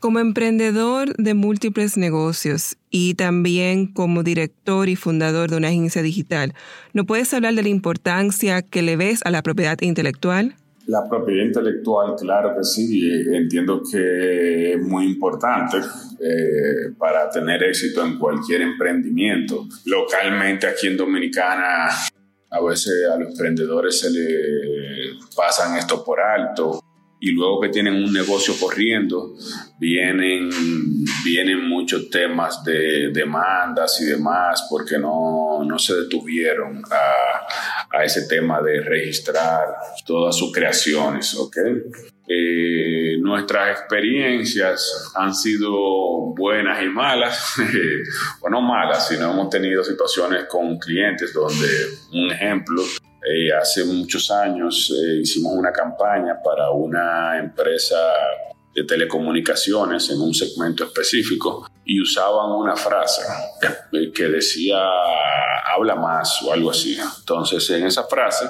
Como 0.00 0.18
emprendedor 0.18 1.14
de 1.18 1.34
múltiples 1.34 1.98
negocios 1.98 2.78
y 2.88 3.16
también 3.16 3.86
como 3.86 4.22
director 4.22 4.88
y 4.88 4.96
fundador 4.96 5.50
de 5.50 5.58
una 5.58 5.68
agencia 5.68 6.00
digital, 6.00 6.54
¿no 6.94 7.04
puedes 7.04 7.34
hablar 7.34 7.54
de 7.54 7.62
la 7.62 7.68
importancia 7.68 8.62
que 8.62 8.80
le 8.80 8.96
ves 8.96 9.20
a 9.26 9.30
la 9.30 9.42
propiedad 9.42 9.76
intelectual? 9.82 10.54
La 10.86 11.06
propiedad 11.06 11.44
intelectual, 11.44 12.14
claro 12.18 12.56
que 12.56 12.64
sí, 12.64 13.10
entiendo 13.34 13.82
que 13.92 14.72
es 14.72 14.80
muy 14.80 15.04
importante 15.04 15.76
eh, 15.76 16.94
para 16.96 17.28
tener 17.28 17.62
éxito 17.62 18.02
en 18.02 18.18
cualquier 18.18 18.62
emprendimiento. 18.62 19.68
Localmente 19.84 20.66
aquí 20.66 20.86
en 20.86 20.96
Dominicana, 20.96 21.90
a 22.48 22.60
veces 22.62 23.06
a 23.06 23.18
los 23.18 23.32
emprendedores 23.32 24.00
se 24.00 24.10
le 24.10 25.18
pasan 25.36 25.76
esto 25.76 26.02
por 26.02 26.20
alto 26.20 26.80
y 27.22 27.32
luego 27.32 27.60
que 27.60 27.68
tienen 27.68 27.94
un 27.94 28.12
negocio 28.12 28.54
corriendo, 28.58 29.34
vienen, 29.78 30.48
vienen 31.22 31.68
muchos 31.68 32.08
temas 32.08 32.64
de 32.64 33.10
demandas 33.12 34.00
y 34.00 34.06
demás 34.06 34.66
porque 34.70 34.98
no, 34.98 35.62
no 35.62 35.78
se 35.78 35.94
detuvieron 35.96 36.82
a, 36.90 37.98
a, 37.98 38.04
ese 38.04 38.26
tema 38.26 38.62
de 38.62 38.80
registrar 38.80 39.66
todas 40.06 40.34
sus 40.34 40.50
creaciones, 40.50 41.34
¿ok? 41.34 41.58
Eh, 42.32 43.18
nuestras 43.20 43.78
experiencias 43.78 45.12
han 45.16 45.34
sido 45.34 46.32
buenas 46.34 46.80
y 46.82 46.88
malas, 46.88 47.56
o 48.40 48.48
no 48.48 48.62
malas, 48.62 49.08
sino 49.08 49.32
hemos 49.32 49.50
tenido 49.50 49.82
situaciones 49.82 50.44
con 50.44 50.78
clientes 50.78 51.34
donde, 51.34 51.66
un 52.12 52.30
ejemplo, 52.30 52.82
eh, 53.22 53.52
hace 53.52 53.84
muchos 53.84 54.30
años 54.30 54.90
eh, 54.90 55.20
hicimos 55.20 55.52
una 55.54 55.72
campaña 55.72 56.40
para 56.42 56.70
una 56.70 57.38
empresa 57.38 57.96
de 58.74 58.84
telecomunicaciones 58.84 60.08
en 60.10 60.20
un 60.20 60.32
segmento 60.32 60.84
específico 60.84 61.68
y 61.84 62.00
usaban 62.00 62.52
una 62.52 62.76
frase 62.76 63.22
que 64.14 64.28
decía 64.28 64.78
habla 65.74 65.96
más 65.96 66.42
o 66.42 66.52
algo 66.52 66.70
así. 66.70 66.96
Entonces 67.18 67.68
en 67.70 67.86
esa 67.86 68.04
frase 68.04 68.46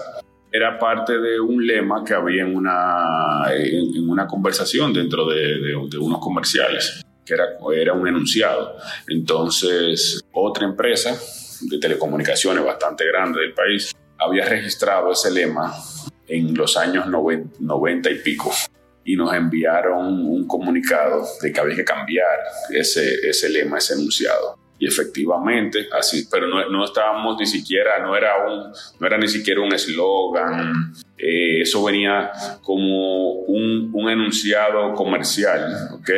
era 0.53 0.79
parte 0.79 1.19
de 1.19 1.41
un 1.41 1.65
lema 1.67 2.05
que 2.05 2.15
había 2.15 2.43
en 2.43 2.55
una, 2.55 3.45
en, 3.53 4.09
una 4.09 4.27
conversación 4.27 4.93
dentro 4.93 5.27
de, 5.29 5.87
de, 5.89 5.99
unos 5.99 6.21
comerciales, 6.21 7.03
que 7.25 7.35
era, 7.35 7.45
era 7.75 7.93
un 7.93 8.07
enunciado. 8.07 8.77
Entonces 9.09 10.23
otra 10.33 10.65
empresa 10.65 11.17
de 11.63 11.79
telecomunicaciones 11.79 12.65
bastante 12.65 13.07
grande 13.07 13.41
del 13.41 13.55
país 13.55 13.93
había 14.21 14.45
registrado 14.45 15.13
ese 15.13 15.31
lema 15.31 15.75
en 16.29 16.55
los 16.55 16.77
años 16.77 17.07
90 17.07 18.11
y 18.11 18.19
pico 18.19 18.53
y 19.05 19.17
nos 19.17 19.35
enviaron 19.35 20.07
un 20.07 20.47
comunicado 20.47 21.27
de 21.43 21.53
que 21.53 21.61
había 21.61 21.77
que 21.77 21.85
cambiar 21.85 22.39
ese, 22.71 23.29
ese 23.29 23.49
lema, 23.49 23.79
ese 23.79 23.95
enunciado. 23.95 24.59
Y 24.79 24.87
efectivamente, 24.87 25.89
así, 25.93 26.27
pero 26.31 26.47
no, 26.47 26.67
no 26.71 26.85
estábamos 26.85 27.37
ni 27.39 27.45
siquiera, 27.45 27.99
no 27.99 28.17
era, 28.17 28.47
un, 28.47 28.73
no 28.99 29.07
era 29.07 29.19
ni 29.19 29.29
siquiera 29.29 29.61
un 29.61 29.75
eslogan, 29.75 30.95
eh, 31.19 31.61
eso 31.61 31.85
venía 31.85 32.31
como 32.63 33.33
un, 33.43 33.91
un, 33.93 34.09
enunciado 34.09 34.95
comercial, 34.95 35.91
¿ok? 35.93 36.11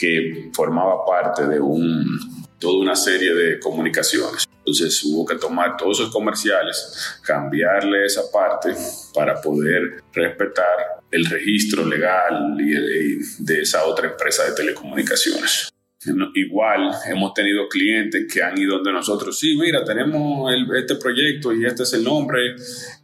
Que 0.00 0.50
formaba 0.52 1.06
parte 1.06 1.46
de 1.46 1.60
un, 1.60 2.37
toda 2.58 2.78
una 2.78 2.96
serie 2.96 3.34
de 3.34 3.58
comunicaciones. 3.60 4.46
Entonces 4.58 5.02
hubo 5.04 5.24
que 5.24 5.36
tomar 5.36 5.76
todos 5.76 6.00
esos 6.00 6.12
comerciales, 6.12 7.18
cambiarle 7.22 8.04
esa 8.04 8.22
parte 8.30 8.74
para 9.14 9.40
poder 9.40 10.02
respetar 10.12 11.00
el 11.10 11.24
registro 11.24 11.86
legal 11.86 12.56
de 12.56 13.60
esa 13.60 13.84
otra 13.84 14.08
empresa 14.08 14.44
de 14.44 14.52
telecomunicaciones. 14.52 15.70
Igual 16.06 16.92
hemos 17.08 17.34
tenido 17.34 17.66
clientes 17.68 18.32
que 18.32 18.40
han 18.40 18.56
ido 18.56 18.76
donde 18.76 18.92
nosotros, 18.92 19.36
sí, 19.36 19.56
mira, 19.58 19.82
tenemos 19.82 20.48
este 20.76 20.94
proyecto 20.94 21.52
y 21.52 21.66
este 21.66 21.82
es 21.82 21.92
el 21.94 22.04
nombre 22.04 22.54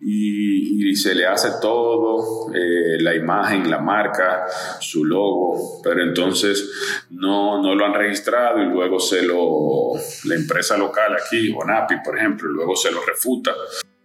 y, 0.00 0.94
se 0.94 1.12
le 1.12 1.26
hace 1.26 1.48
todo, 1.60 2.54
eh, 2.54 3.00
la 3.00 3.16
imagen, 3.16 3.68
la 3.68 3.80
marca, 3.80 4.46
su 4.78 5.04
logo, 5.04 5.80
pero 5.82 6.04
entonces 6.04 6.70
no, 7.10 7.60
no 7.60 7.74
lo 7.74 7.84
han 7.84 7.94
registrado 7.94 8.62
y 8.62 8.66
luego 8.66 9.00
se 9.00 9.22
lo, 9.22 9.94
la 10.26 10.36
empresa 10.36 10.76
local 10.76 11.16
aquí, 11.16 11.52
ONAPI, 11.52 11.96
por 12.04 12.16
ejemplo, 12.16 12.48
luego 12.48 12.76
se 12.76 12.92
lo 12.92 13.04
refuta 13.04 13.52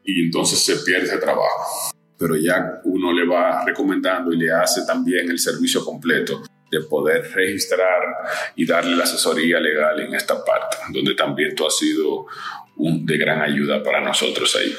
y 0.03 0.25
entonces 0.25 0.57
se 0.65 0.77
pierde 0.83 1.05
ese 1.05 1.19
trabajo. 1.19 1.93
Pero 2.17 2.35
ya 2.35 2.81
uno 2.85 3.13
le 3.13 3.27
va 3.27 3.63
recomendando 3.63 4.33
y 4.33 4.37
le 4.37 4.51
hace 4.51 4.83
también 4.83 5.29
el 5.29 5.37
servicio 5.37 5.85
completo 5.85 6.41
de 6.71 6.81
poder 6.81 7.31
registrar 7.33 8.01
y 8.55 8.65
darle 8.65 8.95
la 8.95 9.03
asesoría 9.03 9.59
legal 9.59 9.99
en 9.99 10.13
esta 10.13 10.43
parte, 10.43 10.77
donde 10.89 11.15
también 11.15 11.55
tú 11.55 11.65
has 11.65 11.77
sido 11.77 12.27
un, 12.77 13.05
de 13.05 13.17
gran 13.17 13.41
ayuda 13.41 13.83
para 13.83 14.01
nosotros 14.01 14.55
ahí. 14.55 14.73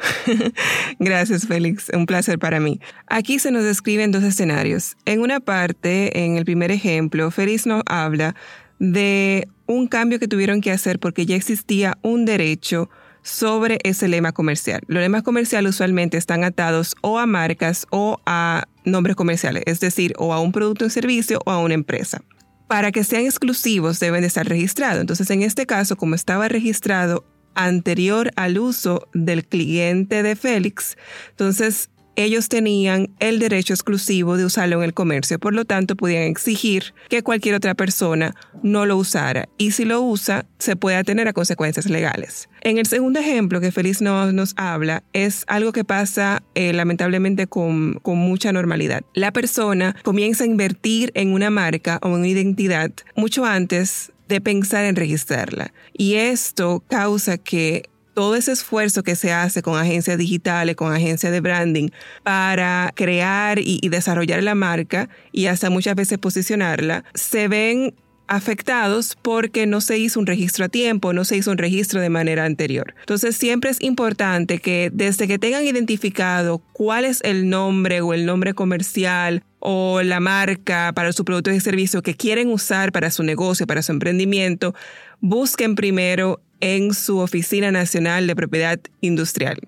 Gracias, 0.98 1.46
Félix. 1.46 1.90
Un 1.92 2.06
placer 2.06 2.38
para 2.38 2.60
mí. 2.60 2.80
Aquí 3.06 3.38
se 3.38 3.50
nos 3.50 3.64
describen 3.64 4.12
dos 4.12 4.22
escenarios. 4.22 4.96
En 5.04 5.20
una 5.20 5.40
parte, 5.40 6.24
en 6.24 6.36
el 6.36 6.44
primer 6.44 6.70
ejemplo, 6.70 7.30
Félix 7.30 7.66
nos 7.66 7.82
habla 7.86 8.34
de 8.78 9.46
un 9.66 9.86
cambio 9.86 10.18
que 10.18 10.28
tuvieron 10.28 10.60
que 10.60 10.72
hacer 10.72 10.98
porque 10.98 11.26
ya 11.26 11.36
existía 11.36 11.98
un 12.02 12.24
derecho 12.24 12.88
sobre 13.22 13.78
ese 13.84 14.08
lema 14.08 14.32
comercial. 14.32 14.80
Los 14.86 15.02
lemas 15.02 15.22
comerciales 15.22 15.70
usualmente 15.70 16.16
están 16.16 16.44
atados 16.44 16.94
o 17.02 17.18
a 17.18 17.26
marcas 17.26 17.86
o 17.90 18.20
a 18.26 18.64
nombres 18.84 19.16
comerciales, 19.16 19.62
es 19.66 19.80
decir, 19.80 20.14
o 20.18 20.32
a 20.32 20.40
un 20.40 20.52
producto 20.52 20.86
o 20.86 20.90
servicio 20.90 21.40
o 21.44 21.50
a 21.50 21.58
una 21.58 21.74
empresa. 21.74 22.22
Para 22.66 22.92
que 22.92 23.04
sean 23.04 23.24
exclusivos 23.24 23.98
deben 23.98 24.20
de 24.20 24.28
estar 24.28 24.46
registrados. 24.46 25.00
Entonces, 25.00 25.28
en 25.30 25.42
este 25.42 25.66
caso, 25.66 25.96
como 25.96 26.14
estaba 26.14 26.48
registrado 26.48 27.24
anterior 27.54 28.30
al 28.36 28.58
uso 28.58 29.08
del 29.12 29.44
cliente 29.44 30.22
de 30.22 30.36
Félix, 30.36 30.96
entonces 31.30 31.90
ellos 32.24 32.48
tenían 32.48 33.10
el 33.18 33.38
derecho 33.38 33.72
exclusivo 33.72 34.36
de 34.36 34.44
usarlo 34.44 34.78
en 34.78 34.84
el 34.84 34.94
comercio, 34.94 35.38
por 35.38 35.54
lo 35.54 35.64
tanto 35.64 35.96
podían 35.96 36.24
exigir 36.24 36.94
que 37.08 37.22
cualquier 37.22 37.54
otra 37.54 37.74
persona 37.74 38.34
no 38.62 38.86
lo 38.86 38.96
usara 38.96 39.48
y 39.58 39.72
si 39.72 39.84
lo 39.84 40.02
usa 40.02 40.46
se 40.58 40.76
puede 40.76 40.96
atener 40.96 41.28
a 41.28 41.32
consecuencias 41.32 41.86
legales. 41.86 42.48
En 42.62 42.78
el 42.78 42.86
segundo 42.86 43.20
ejemplo 43.20 43.60
que 43.60 43.72
Feliz 43.72 44.00
nos, 44.00 44.32
nos 44.32 44.54
habla 44.56 45.02
es 45.12 45.44
algo 45.46 45.72
que 45.72 45.84
pasa 45.84 46.42
eh, 46.54 46.72
lamentablemente 46.72 47.46
con, 47.46 47.94
con 48.02 48.18
mucha 48.18 48.52
normalidad. 48.52 49.02
La 49.14 49.32
persona 49.32 49.96
comienza 50.02 50.44
a 50.44 50.46
invertir 50.46 51.10
en 51.14 51.32
una 51.32 51.50
marca 51.50 51.98
o 52.02 52.08
en 52.08 52.14
una 52.14 52.28
identidad 52.28 52.92
mucho 53.16 53.44
antes 53.44 54.12
de 54.30 54.40
pensar 54.40 54.84
en 54.84 54.96
registrarla. 54.96 55.74
Y 55.92 56.14
esto 56.14 56.82
causa 56.88 57.36
que 57.36 57.89
todo 58.14 58.36
ese 58.36 58.52
esfuerzo 58.52 59.02
que 59.02 59.16
se 59.16 59.32
hace 59.32 59.62
con 59.62 59.78
agencias 59.78 60.18
digitales, 60.18 60.76
con 60.76 60.92
agencias 60.92 61.32
de 61.32 61.40
branding, 61.40 61.88
para 62.22 62.92
crear 62.94 63.58
y, 63.58 63.88
desarrollar 63.88 64.42
la 64.42 64.54
marca 64.54 65.08
y 65.32 65.46
hasta 65.46 65.70
muchas 65.70 65.94
veces 65.94 66.18
posicionarla, 66.18 67.04
se 67.14 67.48
ven 67.48 67.94
afectados 68.28 69.18
porque 69.20 69.66
no 69.66 69.80
se 69.80 69.98
hizo 69.98 70.20
un 70.20 70.26
registro 70.26 70.66
a 70.66 70.68
tiempo, 70.68 71.12
no 71.12 71.24
se 71.24 71.36
hizo 71.36 71.50
un 71.50 71.58
registro 71.58 72.00
de 72.00 72.10
manera 72.10 72.44
anterior. 72.44 72.94
Entonces 73.00 73.36
siempre 73.36 73.70
es 73.70 73.80
importante 73.82 74.60
que 74.60 74.90
desde 74.92 75.26
que 75.26 75.40
tengan 75.40 75.64
identificado 75.64 76.62
cuál 76.72 77.04
es 77.04 77.20
el 77.24 77.48
nombre 77.48 78.00
o 78.00 78.14
el 78.14 78.26
nombre 78.26 78.54
comercial 78.54 79.42
o 79.58 80.02
la 80.02 80.20
marca 80.20 80.92
para 80.94 81.12
su 81.12 81.24
producto 81.24 81.50
y 81.50 81.58
servicio 81.58 82.02
que 82.02 82.14
quieren 82.14 82.50
usar 82.50 82.92
para 82.92 83.10
su 83.10 83.24
negocio, 83.24 83.66
para 83.66 83.82
su 83.82 83.90
emprendimiento, 83.90 84.76
busquen 85.20 85.74
primero 85.74 86.40
en 86.60 86.94
su 86.94 87.18
Oficina 87.18 87.70
Nacional 87.72 88.26
de 88.26 88.36
Propiedad 88.36 88.80
Industrial. 89.00 89.58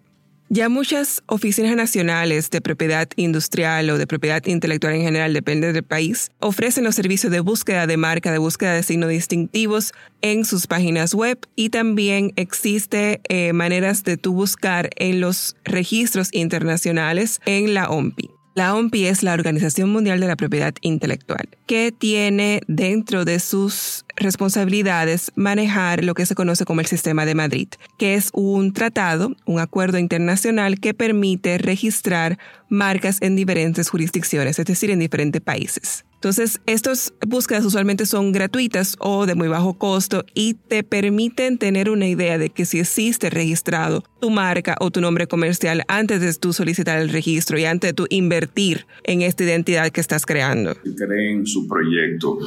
Ya 0.55 0.69
muchas 0.69 1.23
oficinas 1.29 1.75
nacionales 1.77 2.51
de 2.51 2.61
propiedad 2.61 3.09
industrial 3.17 3.89
o 3.89 3.97
de 3.97 4.07
propiedad 4.07 4.45
intelectual 4.45 4.93
en 4.93 5.01
general, 5.01 5.33
depende 5.33 5.73
del 5.73 5.83
país, 5.83 6.31
ofrecen 6.41 6.85
los 6.85 6.95
servicios 6.95 7.33
de 7.33 7.41
búsqueda 7.41 7.87
de 7.87 7.97
marca, 7.97 8.31
de 8.31 8.37
búsqueda 8.37 8.75
de 8.75 8.83
signos 8.83 9.09
distintivos 9.09 9.95
en 10.21 10.45
sus 10.45 10.67
páginas 10.67 11.15
web 11.15 11.39
y 11.57 11.71
también 11.71 12.35
existe 12.37 13.23
eh, 13.31 13.55
maneras 13.55 14.05
de 14.05 14.19
tú 14.19 14.35
buscar 14.35 14.91
en 14.97 15.23
los 15.23 15.57
registros 15.65 16.29
internacionales 16.33 17.41
en 17.47 17.73
la 17.73 17.89
OMPI. 17.89 18.29
La 18.55 18.75
OMPI 18.75 19.07
es 19.07 19.23
la 19.23 19.33
Organización 19.33 19.89
Mundial 19.89 20.21
de 20.21 20.27
la 20.27 20.37
Propiedad 20.37 20.75
Intelectual, 20.83 21.49
que 21.67 21.91
tiene 21.91 22.61
dentro 22.69 23.25
de 23.25 23.41
sus 23.41 24.05
responsabilidades 24.23 25.33
manejar 25.35 26.05
lo 26.05 26.15
que 26.15 26.27
se 26.27 26.35
conoce 26.35 26.65
como 26.65 26.81
el 26.81 26.87
Sistema 26.87 27.27
de 27.27 27.35
Madrid, 27.35 27.69
que 27.99 28.15
es 28.15 28.31
un 28.33 28.73
tratado, 28.73 29.35
un 29.45 29.61
acuerdo 29.61 29.99
internacional 29.99 30.81
que 30.81 30.95
permite 30.95 31.59
registrar 31.59 32.39
marcas 32.69 33.19
en 33.21 33.37
diferentes 33.37 33.91
jurisdicciones, 33.91 34.59
es 34.59 34.67
decir, 34.67 34.91
en 34.91 34.99
diferentes 34.99 35.43
países. 35.43 36.05
Entonces, 36.23 36.61
estas 36.67 37.13
búsquedas 37.27 37.65
usualmente 37.65 38.07
son 38.07 38.31
gratuitas 38.31 38.95
o 39.01 39.27
de 39.27 39.35
muy 39.35 39.49
bajo 39.49 39.75
costo 39.75 40.25
y 40.35 40.55
te 40.55 40.85
permiten 40.85 41.59
tener 41.59 41.91
una 41.91 42.07
idea 42.07 42.39
de 42.39 42.49
que 42.49 42.65
si 42.65 42.79
existe 42.79 43.29
registrado 43.29 44.05
tu 44.21 44.31
marca 44.31 44.77
o 44.79 44.93
tu 44.93 45.01
nombre 45.01 45.27
comercial 45.27 45.83
antes 45.89 46.21
de 46.21 46.33
tú 46.35 46.53
solicitar 46.53 47.01
el 47.01 47.09
registro 47.09 47.59
y 47.59 47.65
antes 47.65 47.89
de 47.89 47.95
tú 47.95 48.07
invertir 48.09 48.87
en 49.03 49.23
esta 49.23 49.43
identidad 49.43 49.91
que 49.91 50.01
estás 50.01 50.25
creando. 50.25 50.77
Creen 50.97 51.45
su 51.45 51.67
proyecto, 51.67 52.39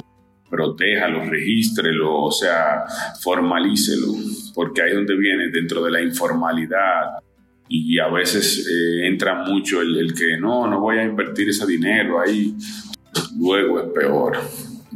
protéjalo, 0.50 1.24
regístrelo, 1.26 2.24
o 2.24 2.32
sea, 2.32 2.86
formalícelo, 3.22 4.14
porque 4.54 4.82
ahí 4.82 4.90
es 4.90 4.96
donde 4.96 5.18
viene 5.18 5.50
dentro 5.50 5.84
de 5.84 5.92
la 5.92 6.02
informalidad 6.02 7.20
y 7.68 7.98
a 7.98 8.08
veces 8.08 8.68
eh, 8.68 9.08
entra 9.08 9.44
mucho 9.44 9.82
el, 9.82 9.98
el, 9.98 10.14
que 10.14 10.38
no, 10.38 10.68
no 10.68 10.80
voy 10.80 11.00
a 11.00 11.04
invertir 11.04 11.50
ese 11.50 11.66
dinero 11.66 12.20
ahí 12.20 12.56
luego 13.38 13.80
es 13.80 13.90
peor. 13.92 14.38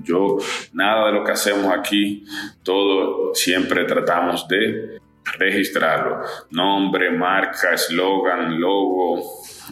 Yo, 0.03 0.37
nada 0.73 1.07
de 1.07 1.13
lo 1.13 1.23
que 1.23 1.31
hacemos 1.31 1.73
aquí, 1.77 2.25
todo 2.63 3.33
siempre 3.35 3.83
tratamos 3.85 4.47
de 4.47 4.99
registrarlo. 5.37 6.21
Nombre, 6.51 7.11
marca, 7.11 7.73
eslogan, 7.73 8.59
logo, 8.59 9.21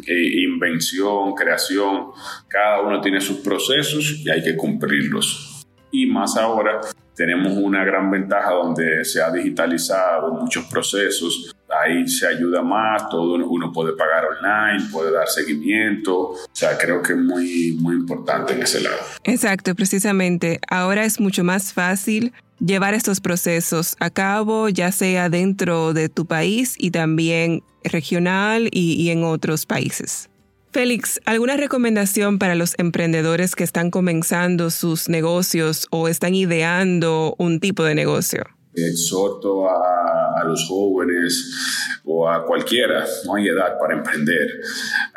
eh, 0.06 0.42
invención, 0.44 1.34
creación. 1.34 2.08
Cada 2.48 2.82
uno 2.82 3.00
tiene 3.02 3.22
sus 3.22 3.38
procesos 3.38 4.22
y 4.24 4.30
hay 4.30 4.44
que 4.44 4.56
cumplirlos. 4.56 5.47
Y 5.92 6.08
más 6.08 6.38
ahora 6.38 6.82
tenemos 7.18 7.54
una 7.58 7.84
gran 7.84 8.12
ventaja 8.12 8.52
donde 8.52 9.04
se 9.04 9.22
ha 9.22 9.32
digitalizado 9.32 10.34
muchos 10.34 10.66
procesos, 10.66 11.56
ahí 11.68 12.08
se 12.08 12.28
ayuda 12.28 12.62
más, 12.62 13.10
todo 13.10 13.36
uno 13.44 13.74
puede 13.74 13.94
pagar 13.94 14.24
online, 14.26 14.88
puede 14.92 15.12
dar 15.12 15.28
seguimiento, 15.28 16.30
o 16.30 16.38
sea, 16.52 16.78
creo 16.78 17.02
que 17.02 17.14
es 17.14 17.20
muy, 17.20 17.76
muy 17.82 17.96
importante 17.96 18.54
en 18.54 18.62
ese 18.62 18.82
lado. 18.82 18.98
Exacto, 19.24 19.74
precisamente, 19.74 20.60
ahora 20.70 21.06
es 21.06 21.20
mucho 21.20 21.44
más 21.44 21.74
fácil 21.74 22.34
llevar 22.60 22.94
estos 22.94 23.20
procesos 23.20 23.96
a 24.00 24.12
cabo, 24.12 24.70
ya 24.70 24.92
sea 24.92 25.30
dentro 25.30 25.94
de 25.94 26.10
tu 26.10 26.26
país 26.28 26.76
y 26.78 26.92
también 26.92 27.64
regional 27.84 28.70
y, 28.72 28.94
y 28.94 29.10
en 29.10 29.24
otros 29.24 29.66
países. 29.66 30.30
Félix, 30.78 31.20
¿alguna 31.26 31.58
recomendación 31.58 32.38
para 32.38 32.54
los 32.54 32.76
emprendedores 32.78 33.56
que 33.56 33.64
están 33.64 33.90
comenzando 33.90 34.70
sus 34.70 35.10
negocios 35.10 35.88
o 35.90 36.08
están 36.08 36.36
ideando 36.36 37.34
un 37.40 37.60
tipo 37.60 37.84
de 37.84 37.96
negocio? 37.96 38.44
exhorto 38.76 39.68
a, 39.68 40.40
a, 40.40 40.44
los 40.44 40.68
jóvenes 40.68 42.00
o 42.06 42.30
a 42.30 42.46
cualquiera, 42.46 43.04
no 43.26 43.34
hay 43.34 43.48
edad 43.48 43.80
para 43.80 43.96
emprender, 43.96 44.48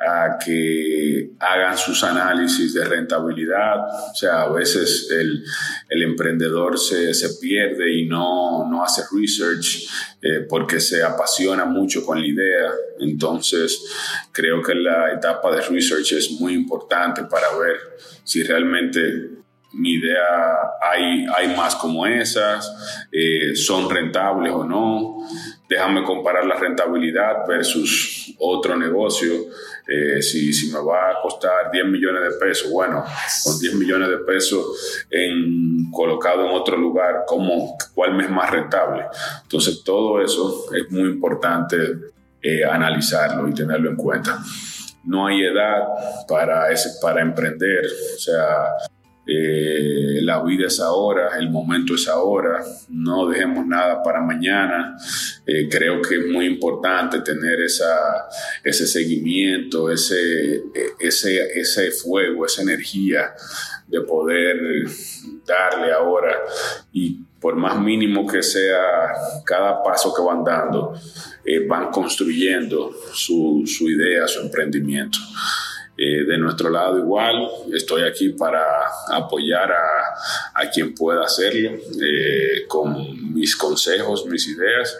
a 0.01 0.39
que 0.39 1.33
hagan 1.39 1.77
sus 1.77 2.03
análisis 2.05 2.73
de 2.73 2.85
rentabilidad. 2.85 3.77
O 4.11 4.15
sea, 4.15 4.43
a 4.43 4.53
veces 4.53 5.09
el, 5.11 5.45
el 5.89 6.03
emprendedor 6.03 6.79
se, 6.79 7.13
se, 7.13 7.35
pierde 7.41 7.93
y 7.99 8.07
no, 8.07 8.67
no 8.69 8.83
hace 8.83 9.03
research 9.13 9.87
eh, 10.23 10.47
porque 10.49 10.81
se 10.81 11.03
apasiona 11.03 11.67
mucho 11.67 12.05
con 12.05 12.21
la 12.21 12.27
idea. 12.27 12.71
Entonces, 12.99 13.85
creo 14.33 14.63
que 14.63 14.75
la 14.75 15.13
etapa 15.13 15.55
de 15.55 15.61
research 15.61 16.13
es 16.13 16.31
muy 16.41 16.55
importante 16.55 17.25
para 17.25 17.55
ver 17.59 17.77
si 18.25 18.43
realmente 18.43 19.41
mi 19.73 19.93
idea, 19.93 20.27
hay, 20.83 21.27
hay 21.37 21.57
más 21.57 21.77
como 21.77 22.07
esas, 22.07 23.07
eh, 23.13 23.55
son 23.55 23.89
rentables 23.89 24.53
o 24.53 24.65
no. 24.65 25.19
Déjame 25.71 26.03
comparar 26.03 26.45
la 26.47 26.57
rentabilidad 26.57 27.47
versus 27.47 28.35
otro 28.41 28.77
negocio. 28.77 29.33
Eh, 29.87 30.21
si, 30.21 30.53
si, 30.53 30.73
me 30.73 30.81
va 30.81 31.11
a 31.11 31.23
costar 31.23 31.71
10 31.71 31.85
millones 31.87 32.23
de 32.25 32.39
pesos, 32.41 32.73
bueno, 32.73 33.05
con 33.45 33.57
10 33.57 33.75
millones 33.75 34.09
de 34.09 34.19
pesos 34.19 35.07
en, 35.09 35.89
colocado 35.93 36.45
en 36.45 36.51
otro 36.51 36.77
lugar, 36.77 37.23
¿cómo, 37.25 37.79
¿cuál 37.95 38.15
me 38.15 38.25
es 38.25 38.31
más 38.31 38.51
rentable? 38.51 39.05
Entonces, 39.45 39.85
todo 39.85 40.21
eso 40.21 40.65
es 40.75 40.91
muy 40.91 41.09
importante 41.09 41.77
eh, 42.43 42.65
analizarlo 42.65 43.49
y 43.49 43.55
tenerlo 43.55 43.91
en 43.91 43.97
cuenta. 43.97 44.41
No 45.05 45.29
hay 45.29 45.45
edad 45.45 45.85
para, 46.27 46.69
ese, 46.73 46.99
para 47.01 47.23
emprender, 47.23 47.85
o 48.17 48.19
sea, 48.19 48.67
eh, 49.27 50.21
la 50.23 50.43
vida 50.43 50.67
es 50.67 50.81
ahora, 50.81 51.39
el 51.39 51.51
momento 51.51 51.95
es 51.95 52.09
ahora, 52.09 52.63
no 52.89 53.29
dejemos 53.29 53.67
nada 53.67 54.03
para 54.03 54.21
mañana. 54.21 54.97
Eh, 55.47 55.69
creo 55.69 56.01
que 56.03 56.17
es 56.17 56.27
muy 56.27 56.47
importante 56.47 57.21
tener 57.21 57.61
esa, 57.61 58.29
ese 58.65 58.87
seguimiento, 58.87 59.91
ese, 59.91 60.63
ese, 60.99 61.61
ese 61.61 61.91
fuego, 61.91 62.47
esa 62.47 62.63
energía 62.63 63.35
de 63.87 64.01
poder 64.03 64.57
darle 65.45 65.93
ahora 65.93 66.37
y 66.93 67.25
por 67.41 67.57
más 67.57 67.81
mínimo 67.81 68.27
que 68.27 68.43
sea 68.43 69.13
cada 69.45 69.83
paso 69.83 70.15
que 70.15 70.23
van 70.23 70.45
dando, 70.45 70.95
eh, 71.45 71.67
van 71.67 71.91
construyendo 71.91 72.93
su, 73.13 73.65
su 73.67 73.89
idea, 73.89 74.29
su 74.29 74.41
emprendimiento. 74.41 75.19
Eh, 76.03 76.25
de 76.25 76.39
nuestro 76.39 76.71
lado 76.71 76.99
igual, 76.99 77.47
estoy 77.75 78.05
aquí 78.05 78.31
para 78.31 78.63
apoyar 79.11 79.71
a, 79.71 80.71
quien 80.73 80.95
pueda 80.95 81.27
hacerlo 81.27 81.73
eh, 81.73 82.65
con 82.67 83.35
mis 83.35 83.55
consejos, 83.55 84.25
mis 84.25 84.49
ideas, 84.49 84.97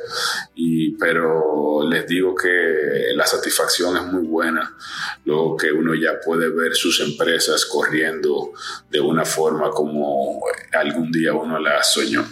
y, 0.55 0.91
pero 0.99 1.89
les 1.89 2.07
digo 2.07 2.35
que 2.35 3.15
la 3.15 3.25
satisfacción 3.25 3.97
es 3.97 4.03
muy 4.13 4.27
buena, 4.27 4.77
luego 5.25 5.57
que 5.57 5.73
uno 5.73 5.95
ya 5.95 6.21
puede 6.23 6.51
ver 6.51 6.75
sus 6.75 7.01
empresas 7.01 7.65
corriendo 7.65 8.53
de 8.91 9.01
una 9.01 9.25
forma 9.25 9.71
como 9.71 10.43
algún 10.75 11.11
día 11.11 11.33
uno 11.33 11.59
la 11.59 11.83
soñó. 11.83 12.27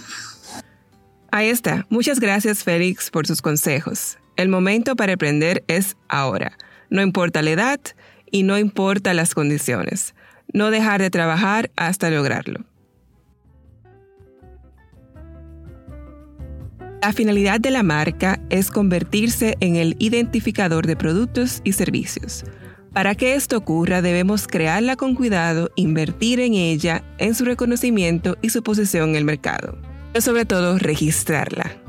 Ahí 1.31 1.49
está. 1.49 1.87
Muchas 1.89 2.21
gracias 2.21 2.65
Félix 2.65 3.11
por 3.11 3.27
sus 3.27 3.41
consejos. 3.41 4.19
El 4.37 4.51
momento 4.51 4.95
para 4.95 5.15
aprender 5.15 5.65
es 5.69 5.97
ahora. 6.09 6.59
No 6.91 7.03
importa 7.03 7.43
la 7.43 7.51
edad, 7.51 7.81
y 8.31 8.43
no 8.43 8.59
importa 8.59 9.15
las 9.15 9.35
condiciones. 9.35 10.15
No 10.53 10.71
dejar 10.71 11.01
de 11.01 11.11
trabajar 11.11 11.71
hasta 11.77 12.11
lograrlo. 12.11 12.65
La 17.03 17.13
finalidad 17.13 17.61
de 17.61 17.71
la 17.71 17.83
marca 17.83 18.41
es 18.51 18.71
convertirse 18.71 19.57
en 19.61 19.77
el 19.77 19.95
identificador 19.99 20.87
de 20.87 20.97
productos 20.97 21.61
y 21.65 21.73
servicios. 21.73 22.45
Para 22.93 23.15
que 23.15 23.35
esto 23.35 23.57
ocurra 23.57 24.03
debemos 24.03 24.49
crearla 24.49 24.97
con 24.97 25.15
cuidado, 25.15 25.71
invertir 25.77 26.41
en 26.41 26.55
ella, 26.55 27.05
en 27.19 27.35
su 27.35 27.45
reconocimiento 27.45 28.37
y 28.43 28.51
su 28.51 28.63
posición 28.63 29.11
en 29.11 29.17
el 29.17 29.25
mercado. 29.25 29.79
Pero 30.13 30.23
sobre 30.23 30.45
todo 30.45 30.79
registrarla. 30.79 31.88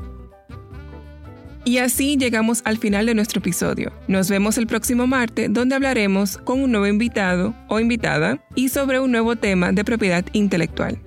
Y 1.64 1.78
así 1.78 2.16
llegamos 2.16 2.62
al 2.64 2.78
final 2.78 3.06
de 3.06 3.14
nuestro 3.14 3.40
episodio. 3.40 3.92
Nos 4.08 4.30
vemos 4.30 4.56
el 4.56 4.66
próximo 4.66 5.06
martes 5.06 5.52
donde 5.52 5.74
hablaremos 5.74 6.38
con 6.38 6.62
un 6.62 6.70
nuevo 6.70 6.86
invitado 6.86 7.54
o 7.68 7.80
invitada 7.80 8.42
y 8.54 8.70
sobre 8.70 8.98
un 9.00 9.12
nuevo 9.12 9.36
tema 9.36 9.72
de 9.72 9.84
propiedad 9.84 10.24
intelectual. 10.32 11.00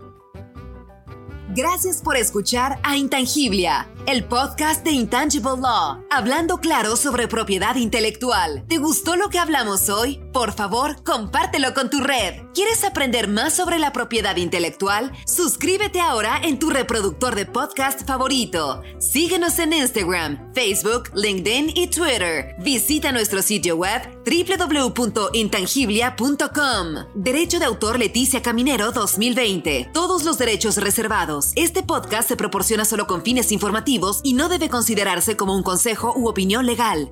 Gracias 1.55 2.01
por 2.01 2.17
escuchar 2.17 2.79
a 2.81 2.97
Intangiblia, 2.97 3.87
el 4.07 4.25
podcast 4.25 4.83
de 4.83 4.91
Intangible 4.91 5.61
Law, 5.61 6.03
hablando 6.09 6.57
claro 6.57 6.97
sobre 6.97 7.27
propiedad 7.27 7.75
intelectual. 7.75 8.65
¿Te 8.67 8.77
gustó 8.77 9.15
lo 9.15 9.29
que 9.29 9.39
hablamos 9.39 9.89
hoy? 9.89 10.19
Por 10.33 10.53
favor, 10.53 11.03
compártelo 11.03 11.73
con 11.73 11.89
tu 11.89 11.99
red. 11.99 12.43
¿Quieres 12.53 12.83
aprender 12.83 13.27
más 13.27 13.53
sobre 13.53 13.79
la 13.79 13.93
propiedad 13.93 14.35
intelectual? 14.35 15.11
Suscríbete 15.25 16.01
ahora 16.01 16.39
en 16.43 16.59
tu 16.59 16.69
reproductor 16.69 17.35
de 17.35 17.45
podcast 17.45 18.05
favorito. 18.05 18.81
Síguenos 18.99 19.57
en 19.59 19.73
Instagram, 19.73 20.53
Facebook, 20.53 21.09
LinkedIn 21.13 21.71
y 21.75 21.87
Twitter. 21.87 22.55
Visita 22.59 23.11
nuestro 23.11 23.41
sitio 23.41 23.75
web 23.75 24.01
www.intangiblia.com. 24.25 26.95
Derecho 27.15 27.59
de 27.59 27.65
autor 27.65 27.99
Leticia 27.99 28.41
Caminero 28.41 28.91
2020. 28.91 29.89
Todos 29.93 30.23
los 30.23 30.37
derechos 30.37 30.77
reservados. 30.77 31.51
Este 31.55 31.83
podcast 31.83 32.27
se 32.27 32.37
proporciona 32.37 32.85
solo 32.85 33.07
con 33.07 33.23
fines 33.23 33.51
informativos 33.51 33.92
y 34.23 34.33
no 34.33 34.49
debe 34.49 34.69
considerarse 34.69 35.37
como 35.37 35.55
un 35.55 35.61
consejo 35.61 36.13
u 36.15 36.27
opinión 36.27 36.65
legal. 36.65 37.11